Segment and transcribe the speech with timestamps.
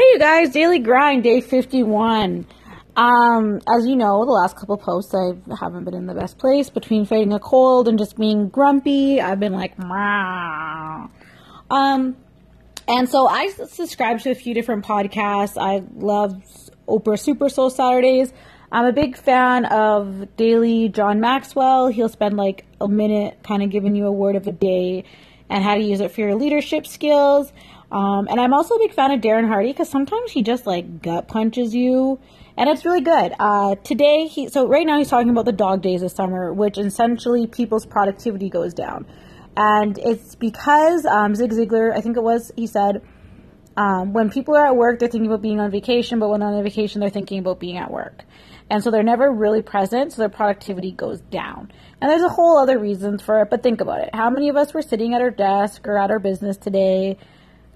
[0.00, 2.46] Hey, you guys, daily grind, day 51.
[2.96, 6.70] Um, as you know, the last couple posts, I haven't been in the best place
[6.70, 9.20] between fighting a cold and just being grumpy.
[9.20, 11.08] I've been like, Mah.
[11.70, 12.16] um,
[12.88, 15.60] and so I subscribe to a few different podcasts.
[15.60, 16.42] I love
[16.88, 18.32] Oprah Super Soul Saturdays.
[18.72, 21.88] I'm a big fan of Daily John Maxwell.
[21.88, 25.04] He'll spend like a minute kind of giving you a word of the day
[25.50, 27.52] and how to use it for your leadership skills.
[27.92, 31.02] Um, and I'm also a big fan of Darren Hardy because sometimes he just like
[31.02, 32.20] gut punches you,
[32.56, 33.34] and it's really good.
[33.38, 36.78] Uh, today, he so right now he's talking about the dog days of summer, which
[36.78, 39.06] essentially people's productivity goes down,
[39.56, 43.02] and it's because um, Zig Ziglar, I think it was, he said.
[43.76, 46.50] Um, when people are at work, they're thinking about being on vacation, but when they're
[46.50, 48.24] on vacation, they're thinking about being at work.
[48.68, 51.72] And so they're never really present, so their productivity goes down.
[52.00, 54.10] And there's a whole other reasons for it, but think about it.
[54.12, 57.16] How many of us were sitting at our desk or at our business today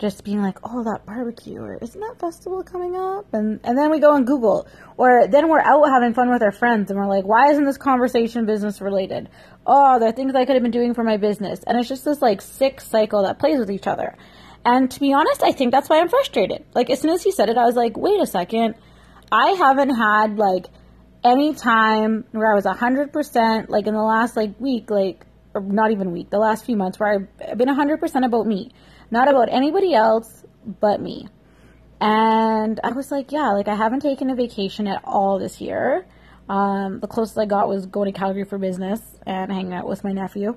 [0.00, 3.32] just being like, oh, that barbecue, or isn't that festival coming up?
[3.34, 6.52] And and then we go and Google, or then we're out having fun with our
[6.52, 9.28] friends, and we're like, why isn't this conversation business related?
[9.66, 12.04] Oh, there are things I could have been doing for my business, and it's just
[12.04, 14.16] this like sick cycle that plays with each other.
[14.64, 16.64] And to be honest, I think that's why I'm frustrated.
[16.74, 18.76] Like as soon as he said it, I was like, wait a second,
[19.30, 20.66] I haven't had like
[21.22, 25.60] any time where I was hundred percent like in the last like week, like or
[25.60, 28.72] not even week, the last few months where I've been hundred percent about me
[29.10, 30.44] not about anybody else
[30.80, 31.28] but me.
[32.00, 36.06] And I was like, yeah, like I haven't taken a vacation at all this year.
[36.48, 40.02] Um, the closest I got was going to Calgary for business and hanging out with
[40.02, 40.56] my nephew.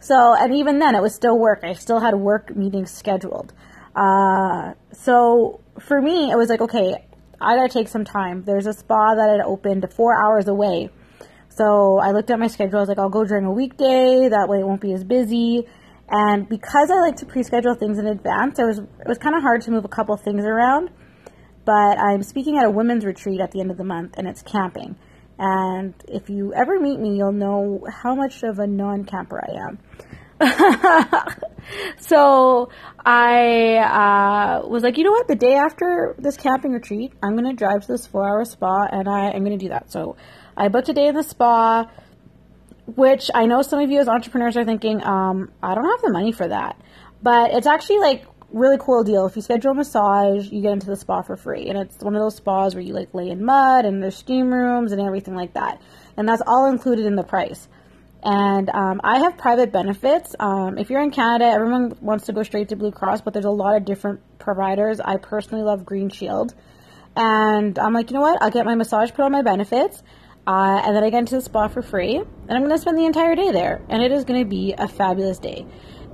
[0.00, 1.60] So, and even then, it was still work.
[1.62, 3.52] I still had work meetings scheduled.
[3.94, 6.96] Uh, so for me, it was like, okay,
[7.40, 8.44] I gotta take some time.
[8.44, 10.90] There's a spa that had opened four hours away.
[11.48, 12.78] So I looked at my schedule.
[12.78, 14.28] I was like, I'll go during a weekday.
[14.28, 15.66] That way it won't be as busy.
[16.14, 19.40] And because I like to pre-schedule things in advance, it was it was kind of
[19.40, 20.90] hard to move a couple things around.
[21.64, 24.42] But I'm speaking at a women's retreat at the end of the month, and it's
[24.42, 24.96] camping.
[25.38, 29.78] And if you ever meet me, you'll know how much of a non-camper I am.
[31.98, 32.68] so
[33.04, 35.28] I uh, was like, you know what?
[35.28, 39.08] The day after this camping retreat, I'm going to drive to this four-hour spa, and
[39.08, 39.90] I am going to do that.
[39.90, 40.16] So
[40.56, 41.88] I booked a day in the spa
[42.86, 46.12] which I know some of you as entrepreneurs are thinking, um, I don't have the
[46.12, 46.80] money for that.
[47.22, 49.26] But it's actually like really cool deal.
[49.26, 51.68] If you schedule a massage, you get into the spa for free.
[51.68, 54.52] And it's one of those spas where you like lay in mud and there's steam
[54.52, 55.80] rooms and everything like that.
[56.16, 57.68] And that's all included in the price.
[58.24, 60.36] And um, I have private benefits.
[60.38, 63.46] Um, if you're in Canada, everyone wants to go straight to Blue Cross, but there's
[63.46, 65.00] a lot of different providers.
[65.00, 66.54] I personally love Green Shield.
[67.16, 68.40] And I'm like, you know what?
[68.40, 70.02] I'll get my massage put on my benefits
[70.46, 72.98] uh, and then I get into the spa for free, and I'm going to spend
[72.98, 73.80] the entire day there.
[73.88, 75.66] And it is going to be a fabulous day.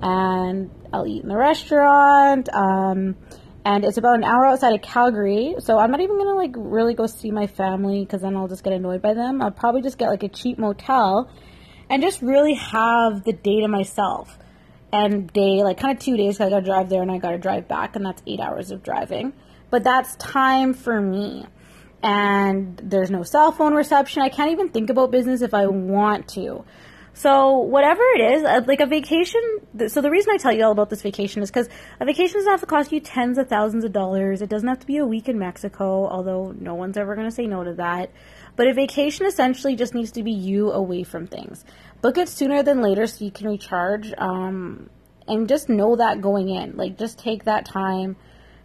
[0.02, 2.48] And I'll eat in the restaurant.
[2.52, 3.16] Um,
[3.64, 6.94] and it's about an hour outside of Calgary, so I'm not even gonna like really
[6.94, 9.42] go see my family because then I'll just get annoyed by them.
[9.42, 11.30] I'll probably just get like a cheap motel
[11.90, 14.38] and just really have the day to myself.
[14.90, 16.40] And day like kind of two days.
[16.40, 19.34] I gotta drive there and I gotta drive back, and that's eight hours of driving.
[19.68, 21.44] But that's time for me
[22.02, 24.22] and there's no cell phone reception.
[24.22, 26.64] I can't even think about business if I want to.
[27.14, 29.40] So whatever it is, uh, like a vacation.
[29.88, 32.50] So the reason I tell you all about this vacation is because a vacation doesn't
[32.50, 34.40] have to cost you tens of thousands of dollars.
[34.40, 37.34] It doesn't have to be a week in Mexico, although no one's ever going to
[37.34, 38.12] say no to that.
[38.54, 41.64] But a vacation essentially just needs to be you away from things.
[42.02, 44.12] Book it sooner than later so you can recharge.
[44.16, 44.88] Um,
[45.26, 48.16] and just know that going in, like just take that time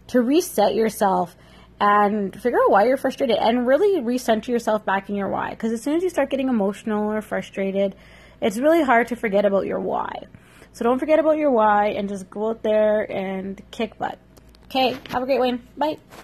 [0.08, 1.36] to reset yourself
[1.84, 5.50] and figure out why you're frustrated and really recenter yourself back in your why.
[5.50, 7.94] Because as soon as you start getting emotional or frustrated,
[8.40, 10.26] it's really hard to forget about your why.
[10.72, 14.18] So don't forget about your why and just go out there and kick butt.
[14.64, 15.62] Okay, have a great one.
[15.76, 15.98] Bye.